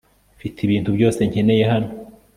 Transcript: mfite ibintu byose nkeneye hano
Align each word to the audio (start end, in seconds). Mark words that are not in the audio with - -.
mfite 0.35 0.57
ibintu 0.61 0.89
byose 0.97 1.19
nkeneye 1.29 1.63
hano 1.71 1.89